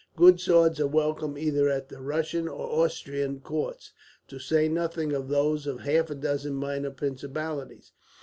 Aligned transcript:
Good 0.15 0.39
swords 0.39 0.79
are 0.79 0.87
welcome 0.87 1.37
either 1.37 1.69
at 1.69 1.89
the 1.89 2.01
Russian 2.01 2.47
or 2.47 2.83
Austrian 2.83 3.39
courts, 3.39 3.91
to 4.29 4.39
say 4.39 4.67
nothing 4.67 5.13
of 5.13 5.27
those 5.27 5.67
of 5.67 5.81
half 5.81 6.09
a 6.09 6.15
dozen 6.15 6.55
minor 6.55 6.89
principalities. 6.89 7.91